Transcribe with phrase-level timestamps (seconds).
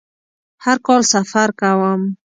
[0.63, 2.01] هر کال سفر کوم